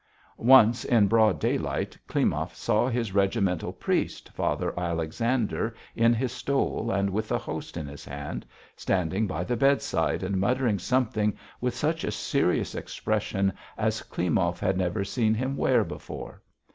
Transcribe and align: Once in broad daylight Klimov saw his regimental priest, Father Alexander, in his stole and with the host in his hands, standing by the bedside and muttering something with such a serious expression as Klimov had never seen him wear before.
Once 0.39 0.83
in 0.83 1.05
broad 1.07 1.39
daylight 1.39 1.95
Klimov 2.07 2.55
saw 2.55 2.87
his 2.89 3.13
regimental 3.13 3.71
priest, 3.71 4.29
Father 4.29 4.73
Alexander, 4.79 5.75
in 5.95 6.11
his 6.11 6.31
stole 6.31 6.89
and 6.89 7.11
with 7.11 7.27
the 7.29 7.37
host 7.37 7.77
in 7.77 7.85
his 7.85 8.03
hands, 8.03 8.45
standing 8.75 9.27
by 9.27 9.43
the 9.43 9.55
bedside 9.55 10.23
and 10.23 10.37
muttering 10.37 10.79
something 10.79 11.37
with 11.59 11.75
such 11.75 12.03
a 12.03 12.09
serious 12.09 12.73
expression 12.73 13.53
as 13.77 14.01
Klimov 14.01 14.57
had 14.59 14.75
never 14.75 15.03
seen 15.03 15.35
him 15.35 15.55
wear 15.55 15.83
before. 15.83 16.41